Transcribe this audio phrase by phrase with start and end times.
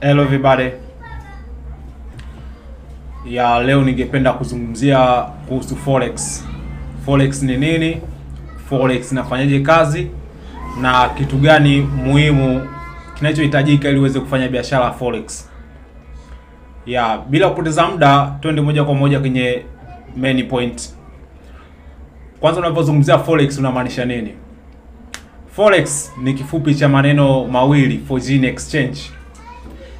[0.00, 0.70] Hello everybody.
[3.26, 6.44] Ya leo ningependa kuzungumzia kuhusu forex.
[7.04, 8.00] Forex ni nini?
[8.68, 10.06] Forex inafanyaje kazi
[10.80, 12.68] na kitu gani muhimu
[13.14, 15.50] kinachohitajika ili uweze kufanya biashara forex.
[16.86, 19.62] Ya bila kupoteza muda, twende moja kwa moja kwenye
[20.16, 20.94] main point.
[22.40, 24.34] Kwanza, unapozungumzia forex unamaanisha nini?
[25.52, 29.00] Forex ni kifupi cha maneno mawili foreign exchange.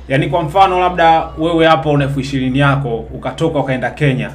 [0.09, 4.31] Yaani kwa mfano labda wewe hapo una elfu ishirini yako ukatoka ukaenda Kenya.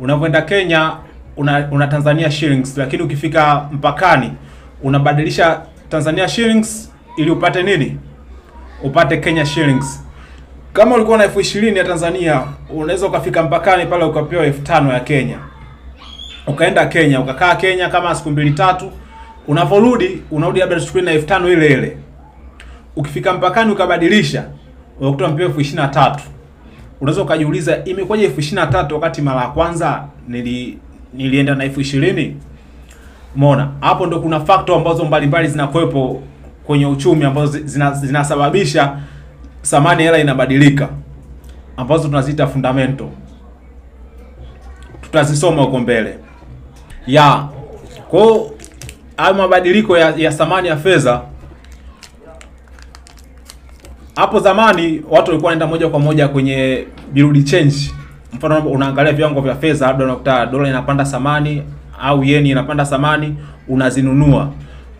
[0.00, 0.92] Unapoenda Kenya
[1.36, 4.32] una, una Tanzania shillings lakini ukifika mpakani
[4.82, 7.98] unabadilisha Tanzania shillings ili upate nini?
[8.82, 10.04] Upate Kenya shillings.
[10.72, 15.00] Kama ulikuwa na elfu ishirini ya Tanzania unaweza ukafika mpakani pale ukapewa elfu tano ya
[15.00, 15.38] Kenya.
[16.46, 18.92] Ukaenda Kenya ukakaa Kenya kama siku mbili tatu,
[19.48, 21.96] unavorudi unarudi labda tuchukue na elfu tano ile ile.
[22.96, 24.44] Ukifika mpakani ukabadilisha
[25.00, 26.24] unakuta mpewa elfu ishirini na tatu.
[27.00, 30.78] Unaweza ukajiuliza imekuwaje elfu ishirini na tatu wakati mara ya kwanza nili
[31.14, 32.36] nilienda na elfu ishirini?
[33.36, 36.22] Umeona hapo, ndo kuna factor ambazo mbalimbali zinakuwepo
[36.64, 38.96] kwenye uchumi ambazo zina, zinasababisha
[39.62, 40.88] thamani hela inabadilika
[41.76, 43.06] ambazo tunaziita fundamental.
[45.00, 46.18] Tutazisoma huko mbele
[47.06, 47.48] ya
[48.08, 48.50] kwao
[49.16, 51.22] hayo mabadiliko ya thamani ya fedha
[54.16, 57.76] hapo zamani watu walikuwa wanaenda moja kwa moja kwenye birudi change.
[58.32, 61.62] Mfano unaangalia viwango vya fedha, labda unakuta dola inapanda thamani
[62.00, 63.36] au yeni inapanda thamani,
[63.68, 64.50] unazinunua.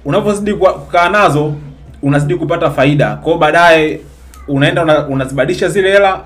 [0.05, 1.55] Unapozidi kukaa nazo
[2.03, 3.14] unazidi kupata faida.
[3.17, 4.00] Kwa hiyo baadaye
[4.48, 6.20] unaenda una, unazibadilisha zile hela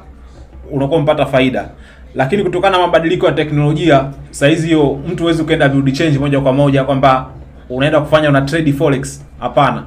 [0.71, 1.69] unakuwa mpata faida.
[2.15, 6.41] Lakini kutokana na mabadiliko ya teknolojia, saa hizi hiyo mtu huwezi ukaenda birudi change moja
[6.41, 7.27] kwa moja kwamba
[7.69, 9.25] unaenda kufanya una trade forex.
[9.41, 9.83] Hapana.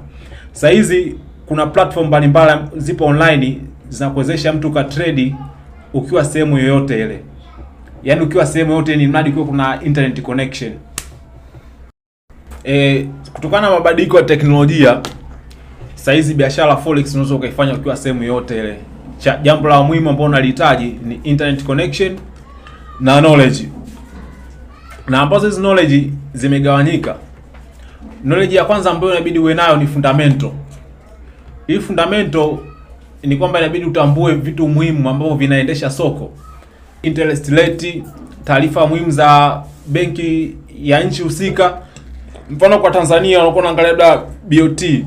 [0.51, 1.15] Saa hizi
[1.45, 3.58] kuna platform mbalimbali zipo online
[3.89, 5.36] zinakuwezesha mtu ka trade
[5.94, 7.19] ukiwa sehemu yoyote ile,
[8.03, 10.71] yaani ukiwa sehemu yoyote, ni mradi ukiwa kuna internet connection.
[12.64, 15.02] E, kutokana na mabadiliko ya teknolojia
[15.95, 18.77] saizi biashara forex unaweza ukaifanya ukiwa sehemu yoyote ile.
[19.42, 22.17] Jambo la muhimu ambalo unalihitaji ni internet connection
[22.99, 23.70] na knowledge,
[25.08, 27.15] na ambazo hizi knowledge zimegawanyika.
[28.23, 30.52] Knowledge ya kwanza ambayo inabidi uwe nayo ni fundamental
[31.67, 32.57] hii fundamental
[33.23, 36.31] ni kwamba inabidi utambue vitu muhimu ambavyo vinaendesha soko,
[37.01, 38.03] interest rate,
[38.43, 41.77] taarifa muhimu za benki ya nchi husika.
[42.49, 45.05] Mfano kwa Tanzania unakuwa unaangalia labda BOT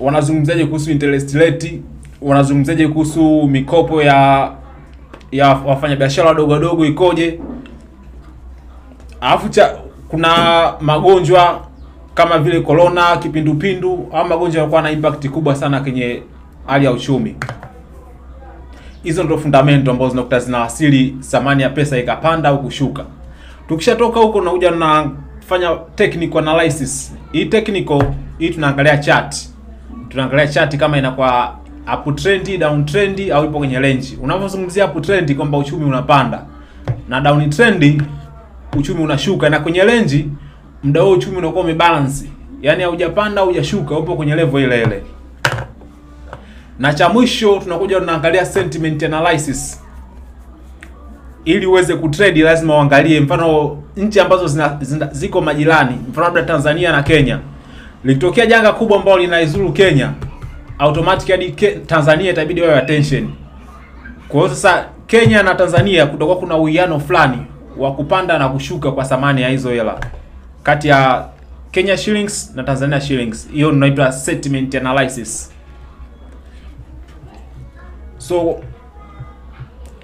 [0.00, 1.80] wanazungumzaje kuhusu interest rate,
[2.22, 4.50] wanazungumzaje kuhusu mikopo ya
[5.32, 7.40] ya wafanyabiashara wadogo wadogo ikoje,
[9.20, 9.76] alafu cha
[10.08, 10.28] kuna
[10.80, 11.66] magonjwa
[12.14, 16.22] kama vile corona, kipindupindu au magonjwa yalikuwa na impact kubwa sana kwenye
[16.66, 17.36] hali ya uchumi.
[19.02, 23.04] Hizo ndio fundamento ambazo zinakuta zinawasili thamani ya pesa ikapanda au kushuka.
[23.68, 24.70] Tukishatoka huko unakuja
[25.48, 27.14] fanya technical analysis.
[27.32, 28.02] Hii technical
[28.38, 29.36] hii tunaangalia chart.
[30.08, 31.54] Tunaangalia chart kama inakuwa
[31.94, 32.16] up
[32.86, 34.18] trend, au ipo kwenye range.
[34.22, 36.42] Unapozungumzia up kwamba uchumi unapanda
[37.08, 37.50] na down
[38.78, 40.26] uchumi unashuka na kwenye range
[40.84, 42.24] muda huo uchumi unakuwa umebalance,
[42.62, 45.02] yaani haujapanda haujashuka, upo kwenye level ile ile.
[46.78, 49.80] Na cha mwisho tunakuja tunaangalia sentiment analysis.
[51.44, 56.92] Ili uweze kutrade lazima uangalie, mfano nchi ambazo zina, zina, ziko majirani, mfano labda Tanzania
[56.92, 57.38] na Kenya.
[58.04, 60.12] Likitokea janga kubwa ambalo linaizuru Kenya,
[60.78, 61.50] automatically
[61.86, 63.28] Tanzania itabidi wawe attention.
[64.28, 67.38] Kwa hiyo sasa Kenya na Tanzania kutakuwa kuna uwiano fulani
[67.78, 69.98] wa kupanda na kushuka kwa thamani ya hizo hela
[70.64, 71.28] kati ya
[71.70, 73.48] Kenya shillings na Tanzania shillings.
[73.52, 75.52] Hiyo inaitwa sentiment analysis.
[78.18, 78.60] So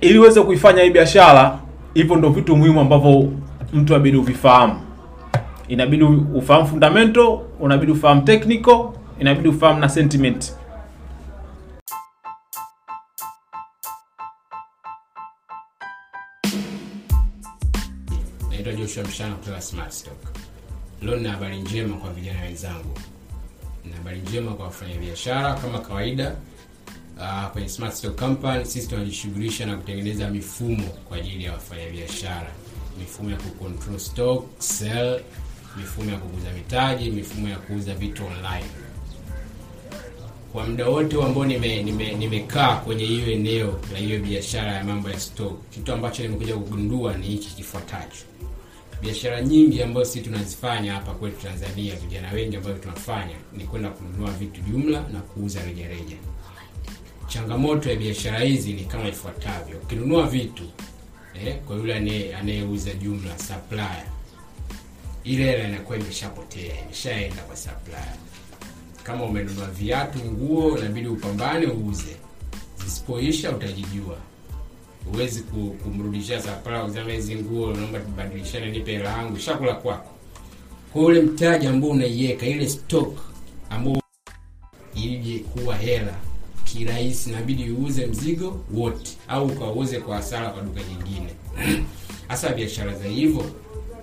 [0.01, 1.59] ili uweze kuifanya hii biashara,
[1.95, 3.33] hivyo ndio vitu muhimu ambavyo
[3.73, 4.81] mtu abidi uvifahamu.
[5.69, 6.05] Inabidi
[6.35, 8.89] ufahamu fundamental, unabidi ufahamu technical,
[9.21, 10.53] inabidi ufahamu na sentiment.
[18.51, 20.50] Naitwa Joshua Mshana kutoka Smart Stock.
[21.03, 22.99] Leo nina habari njema kwa vijana wenzangu,
[23.91, 25.55] na habari njema kwa wafanyabiashara.
[25.55, 26.37] Kama kawaida,
[27.19, 32.51] uh, kwenye Smart Stock Company sisi tunajishughulisha na kutengeneza mifumo kwa ajili ya wafanyabiashara,
[32.99, 35.21] mifumo ya kucontrol stock, sell,
[35.77, 38.67] mifumo ya kukuza mitaji, mifumo ya kuuza vitu online.
[40.53, 42.47] Kwa muda wote ambao nimekaa nime, nime
[42.85, 47.27] kwenye hiyo eneo la hiyo biashara ya mambo ya stock, kitu ambacho nimekuja kugundua ni
[47.27, 48.25] hiki kifuatacho
[49.03, 54.31] biashara nyingi ambazo sisi tunazifanya hapa kwetu Tanzania, vijana wengi ambao tunafanya ni kwenda kununua
[54.31, 56.17] vitu jumla na kuuza rejareja.
[57.29, 59.77] changamoto ya biashara hizi ni kama ifuatavyo.
[59.79, 60.63] Ukinunua vitu
[61.45, 64.05] eh, kwa yule anayeuza jumla supplier
[65.25, 68.15] ile hela inakuwa imeshapotea imeshaenda kwa supplier.
[69.03, 72.17] Kama umenunua viatu nguo inabidi upambane uuze.
[72.85, 74.17] Zisipoisha utajijua
[75.05, 80.11] huwezi ku- kumrudishia zapala kusema hizi nguo naomba tubadilishane nipe hela yangu shakula kwako
[80.93, 83.19] kwa ule mtaji ambao unaiweka ile stock
[83.71, 84.01] ambao
[84.95, 86.15] ije kuwa hela
[86.65, 91.29] kirahisi inabidi uuze mzigo wote au ukauze kwa hasara kwa duka jingine.
[92.29, 93.45] hasa biashara za hivyo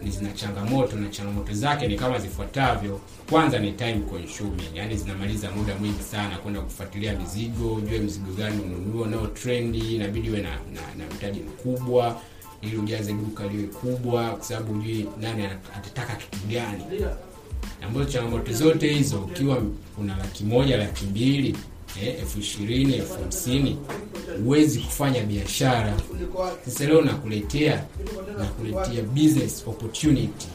[0.07, 2.99] zina changamoto na changamoto zake ni kama zifuatavyo.
[3.29, 8.61] Kwanza ni time consuming yani zinamaliza muda mwingi sana kwenda kufuatilia mizigo ujue mzigo gani
[8.61, 12.21] ununue nao trendi inabidi uwe na, na, na mtaji mkubwa
[12.61, 15.43] ili ujaze duka liwe kubwa kwa sababu ujui nani
[15.75, 16.83] atataka kitu gani.
[17.81, 19.63] Ambazo changamoto zote hizo ukiwa
[19.97, 21.55] una laki moja laki mbili
[21.95, 23.77] elfu ishirini elfu hamsini
[24.43, 25.93] huwezi kufanya biashara.
[26.65, 27.85] Sasa leo nakuletea
[28.37, 30.47] nakuletea business opportunity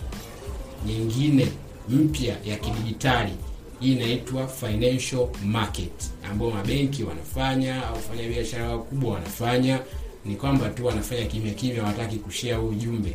[0.87, 1.49] nyingine
[1.88, 3.32] mpya ya kidijitali.
[3.81, 5.93] Hii inaitwa financial market
[6.31, 9.81] ambayo mabenki wanafanya au fanya biashara wakubwa wanafanya.
[10.25, 13.14] Ni kwamba tu wanafanya kimya kimya wataki kushare huu ujumbe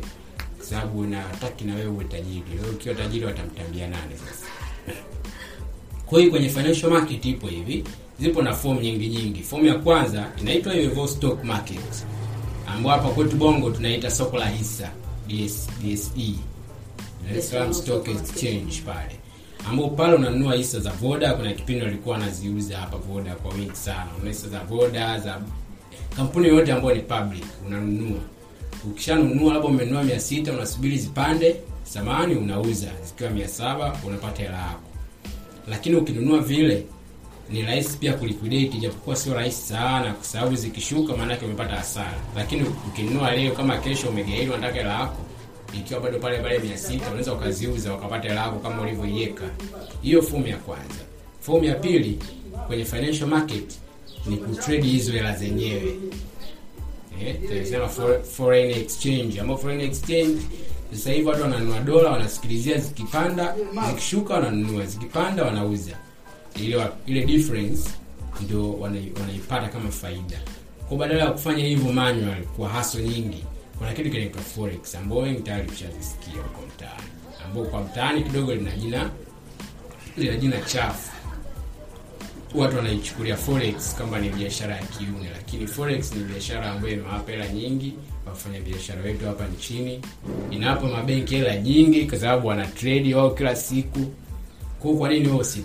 [0.56, 2.42] kwa sababu nataki na wewe uwe tajiri.
[2.60, 4.46] Wewe ukiwa tajiri watamtambia nani sasa?
[6.06, 7.84] Kwa hiyo kwenye financial market ipo hivi
[8.20, 12.04] zipo na fomu nyingi nyingi Fomu ya kwanza inaitwa hivyo stock market
[12.66, 14.90] ambao hapa kwetu bongo tunaita soko la hisa
[15.28, 16.34] DS, DSE
[17.28, 19.16] Dar es Salaam Stock Exchange pale
[19.70, 21.34] ambao pale unanunua hisa za Voda.
[21.34, 25.40] Kuna kipindi walikuwa wanaziuza hapa Voda kwa wingi sana, una hisa za Voda za
[26.16, 28.18] kampuni yoyote ambayo ni public unanunua.
[28.84, 34.80] Ukishanunua labda umenunua mia sita unasubiri zipande samani, unauza zikiwa mia saba unapata hela yako.
[35.68, 36.86] Lakini ukinunua vile
[37.50, 42.18] ni rahisi pia kuliquidate, japokuwa sio rahisi sana, kwa sababu zikishuka maanake umepata hasara.
[42.36, 45.16] Lakini ukinunua leo, kama kesho umegairi, unataka hela yako
[45.78, 49.44] ikiwa bado pale pale mia sita unaweza ukaziuza ukapata hela yako kama ulivyoiweka.
[50.02, 50.94] Hiyo fomu ya kwanza.
[51.40, 52.18] Fomu ya pili
[52.66, 53.78] kwenye financial market
[54.26, 55.96] ni kutrade hizo hela zenyewe
[57.22, 60.38] eh, tunasema for- foreign exchange ambao foreign exchange
[60.92, 63.54] sasa hivi watu wananunua dola wanasikilizia zikipanda
[63.88, 65.96] zikishuka wananunua zikipanda wanauza
[66.64, 67.90] ile ile difference
[68.44, 70.40] ndio wanai- wanaipata kama faida
[70.88, 73.44] kwa badala ya kufanya hivyo manual kwa haso nyingi
[73.78, 77.02] kuna kitu kinaitwa forex ambao wengi tayari tushazisikia huko mtaani
[77.44, 79.10] ambao kwa mtaani kidogo lina jina
[80.16, 81.10] lina jina chafu
[82.54, 87.48] watu wanaichukulia forex kama ni biashara ya kiume, lakini forex ni biashara ambayo imewapa hela
[87.48, 87.94] nyingi
[88.26, 90.00] wafanya biashara wetu hapa nchini,
[90.50, 93.98] inawapa mabenki hela nyingi kwa sababu wana trade wao kila siku.
[94.78, 95.64] Kwa kwa nini wewe si?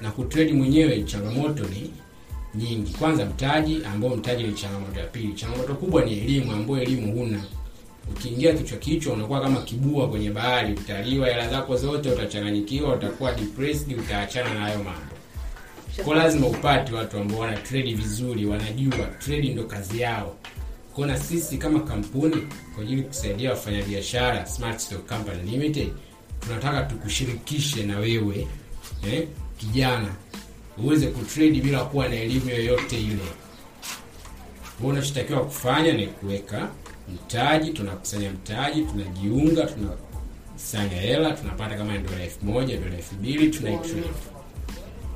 [0.00, 1.90] Na kutrade mwenyewe changamoto ni
[2.54, 2.92] nyingi.
[2.92, 5.32] Kwanza mtaji, ambao mtaji ni changamoto ya pili.
[5.32, 7.44] Changamoto kubwa ni elimu, ambayo elimu huna.
[8.10, 13.98] Ukiingia kichwa kichwa, unakuwa kama kibua kwenye bahari, utaliwa hela zako zote, utachanganyikiwa, utakuwa depressed,
[13.98, 15.16] utaachana na hayo mambo
[16.04, 20.36] kwa lazima upate watu ambao wana trade vizuri, wanajua trade ndo kazi yao.
[20.94, 22.36] Kwa na sisi kama kampuni
[22.74, 25.88] kwa ajili kusaidia wafanyabiashara Smart Stock Company Limited
[26.46, 28.46] tunataka tukushirikishe na wewe
[29.12, 29.28] eh,
[29.58, 30.08] kijana
[30.84, 33.18] uweze kutrade bila kuwa na elimu yoyote ile.
[34.80, 36.68] Wewe unachotakiwa kufanya ni kuweka
[37.14, 44.08] mtaji, tunakusanya mtaji, tunajiunga, tunasanya hela, tunapata kama dola elfu moja dola elfu mbili tunaitrade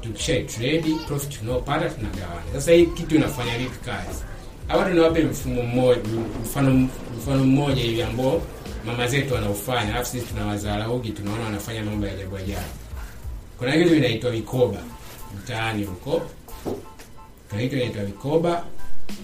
[0.00, 2.42] tukisha trade profit tunaopata tunagawana.
[2.52, 4.22] Sasa hii kitu inafanya vipi kazi?
[4.68, 6.00] Hapa tunawape mfumo mmoja,
[6.42, 8.42] mfano mfano mmoja hivi ambao
[8.84, 12.66] mama zetu wanaufanya, alafu sisi tunawadharaugi, tunaona wanafanya mambo ya ajabu ajabu.
[13.58, 14.78] Kuna kitu inaitwa mikoba
[15.38, 16.22] mtaani huko,
[17.50, 18.64] kuna kitu inaitwa mikoba,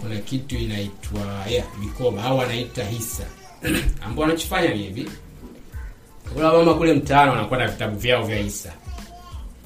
[0.01, 3.25] kuna kitu inaitwa yeah, mikoba au wanaita hisa.
[4.07, 5.11] Ambao wanachofanya ni hivi,
[6.35, 8.73] kuna mama kule mtaani wanakuwa na vitabu vyao vya hisa.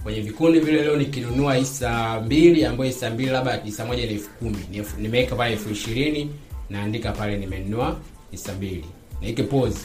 [0.02, 0.82] Kwenye vikundi vile.
[0.82, 4.58] Leo nikinunua hisa mbili, ambayo hisa mbili labda hisa moja ni elfu kumi.
[4.70, 6.30] Ni nimeweka pale elfu ishirini
[6.70, 7.96] naandika pale nimenunua
[8.30, 8.84] hisa mbili,
[9.22, 9.78] naike pause,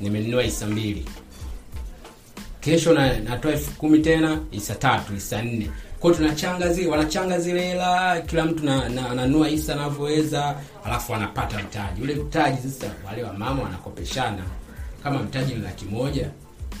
[0.00, 1.04] nimenunua hisa mbili.
[2.60, 5.70] Kesho na, natoa elfu kumi tena hisa tatu, hisa nne.
[6.00, 12.02] kwao tunachanga zile, wanachanga zile hela, kila mtu ananua na- hisa anavyoweza, alafu anapata mtaji.
[12.02, 14.42] Ule mtaji sasa, wale wa wanakopeshana,
[15.02, 16.30] kama mtaji ni laki moja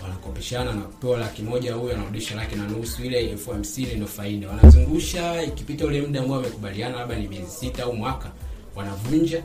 [0.02, 4.48] wanakopeshana na kupewa laki moja, huyo anarudisha laki na nusu, ile elfu hamsini ndio faida.
[4.48, 8.30] Wanazungusha, ikipita ule muda ambao wamekubaliana, labda ni miezi sita au mwaka,
[8.76, 9.42] wanavunja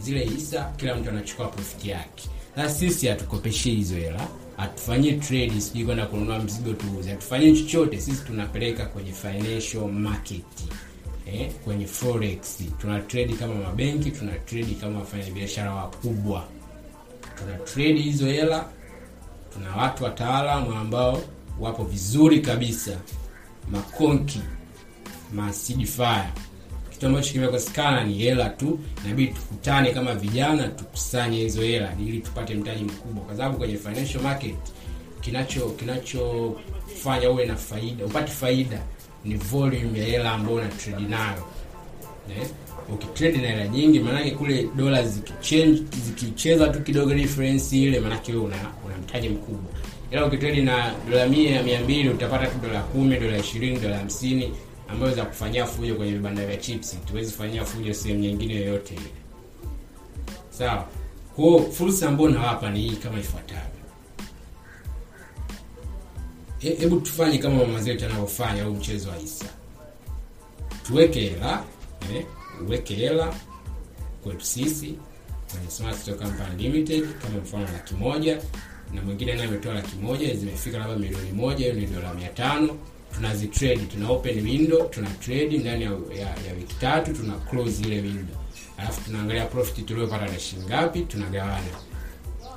[0.00, 2.28] zile hisa, kila mtu anachukua profiti yake.
[2.56, 8.00] Na sisi hatukopeshi hizo hela, hatufanyii trade, sijui kwenda kununua mzigo tuuze, hatufanyii chochote.
[8.00, 10.44] Sisi tunapeleka kwenye financial market,
[11.26, 16.44] eh, kwenye forex tuna trade kama mabenki tuna trade kama wafanyabiashara wakubwa
[17.38, 18.64] tuna trade hizo hela
[19.52, 21.22] tuna watu wataalamu ambao
[21.60, 22.98] wapo vizuri kabisa
[23.70, 24.40] makonki
[25.34, 26.32] masidifaya
[27.02, 32.54] kitu ambacho kimekosekana ni hela tu inabidi tukutane kama vijana tukusanye hizo hela ili tupate
[32.54, 33.24] mtaji mkubwa.
[33.24, 34.54] Kwa sababu kwenye financial market
[35.20, 38.82] kinacho kinachofanya uwe na faida upate faida
[39.24, 41.44] ni volume ya hela ambayo una trade nayo.
[42.40, 42.46] Eh?
[42.94, 48.56] ukitrade na hela nyingi maanake kule dola zikichange zikicheza tu kidogo difference ile maanake una,
[48.86, 49.72] una mtaji mkubwa.
[50.10, 54.52] Ila ukitrade na dola mia mia mbili utapata tu dola kumi dola ishirini dola hamsini
[54.92, 56.96] ambayo za kufanyia fujo kwenye vibanda vya chips.
[57.08, 59.10] Tuwezi kufanyia fujo sehemu nyingine yoyote ile.
[60.50, 60.88] Sawa.
[61.36, 63.62] Kwao fursa ambayo nawapa ni hii kama ifuatavyo.
[66.58, 69.44] He- hebu tufanye kama mama zetu anavyofanya huu mchezo wa hisa
[70.86, 71.64] tuweke hela
[72.14, 72.26] eh,
[72.66, 73.34] uweke hela
[74.22, 74.94] kwetu sisi
[75.50, 78.38] kwenye Smart Store Company Limited kama mfano laki moja
[78.94, 82.76] na mwingine naye ametoa laki moja zimefika labda milioni moja hiyo ni dola mia tano
[83.14, 88.00] tunazitrade tuna open window tuna trade ndani ya, ya, ya wiki tatu tuna close ile
[88.00, 88.36] window.
[88.76, 91.66] Alafu tunaangalia profit tuliyopata na shilingi ngapi tunagawana.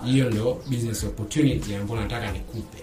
[0.05, 2.77] Hiyo ndo business opportunity ambayo nataka nikupe.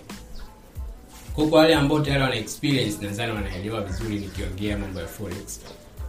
[1.34, 5.60] Kwa kwa wale ambao tayari wana experience nadhani wanaelewa vizuri nikiongea mambo ya forex.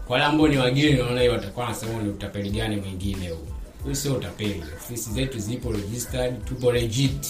[0.08, 3.48] Kwa wale ambao ni wageni naona hiyo watakuwa wanasema ni utapeli gani mwingine huu.
[3.84, 4.64] Huu sio utapeli.
[4.76, 7.28] Ofisi zetu zipo registered tupo legit.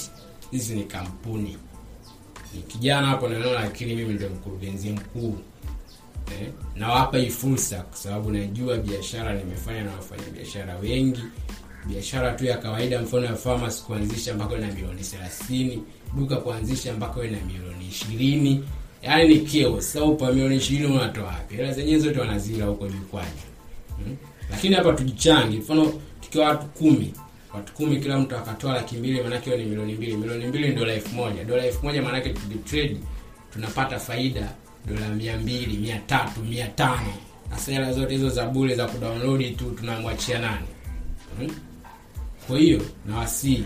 [0.51, 1.49] Hizi ni kampuni.
[1.49, 1.57] ni
[2.61, 5.37] kijana hapo naona lakini mimi ndio mkurugenzi mkuu.
[6.41, 11.21] Eh, nawapa hii fursa kwa sababu najua biashara nimefanya na wafanya biashara wengi.
[11.85, 15.79] Biashara tu ya kawaida mfano ya farmers kuanzisha mpaka na milioni 30
[16.17, 18.59] duka kuanzisha mpaka na milioni 20
[19.01, 21.55] yaani ni kio sasa upa milioni 20 unatoa wapi?
[21.55, 23.29] Hela zenyewe zote wanazila huko jukwani
[23.97, 24.15] hmm?
[24.51, 27.13] lakini hapa tujichange mfano tukiwa watu kumi
[27.53, 30.17] watu kumi kila mtu akatoa laki mbili maanake hiyo ni milioni mbili.
[30.17, 31.43] Milioni mbili ni dola elfu moja.
[31.43, 32.97] Dola elfu moja maanake tukitrade
[33.53, 34.51] tunapata faida
[34.85, 37.13] dola mia mbili mia tatu mia tano.
[37.49, 40.67] Sasa hela zote hizo za bure za kudownload tu tunamwachia nani?
[41.39, 41.55] Hmm?
[42.47, 43.65] kwa hiyo nawasii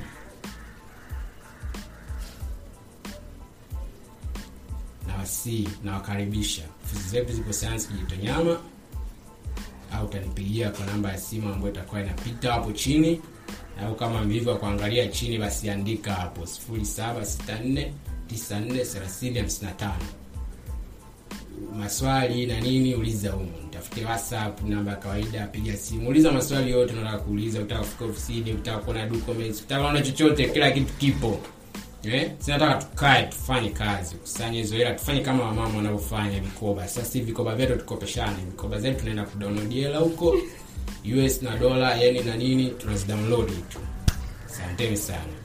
[5.08, 6.62] nawasii nawakaribisha.
[6.86, 8.60] Ofisi zetu zipo sayansi kijitonyama
[9.94, 13.22] au utanipigia kwa namba ya simu ambayo itakuwa inapita hapo chini
[13.86, 16.42] au kama mlivyo kuangalia chini basi andika hapo
[18.32, 19.90] 0764943055
[21.78, 26.10] maswali na nini uliza humo nitafute whatsapp namba ya kawaida piga simu.
[26.10, 30.72] Uliza maswali yote unataka kuuliza utaka kufika ofisini utaka kuona documents utaka kuona chochote kila
[30.72, 31.40] kitu kipo.
[32.04, 32.32] Eh?
[32.40, 34.16] Sinataka tukae tufanye kazi.
[34.16, 36.88] Kusanye hizo hela tufanye kama wamama wanavyofanya vikoba.
[36.88, 38.38] Sasa hivi vikoba vyetu tukopeshane.
[38.52, 40.36] Vikoba zetu tunaenda kudownload hela huko
[41.26, 43.80] us na dola yani na nini tunazidownload tu.
[44.46, 45.37] Asanteni sana